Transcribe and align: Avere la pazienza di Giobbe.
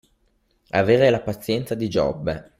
Avere 0.71 1.11
la 1.11 1.21
pazienza 1.21 1.75
di 1.75 1.87
Giobbe. 1.87 2.49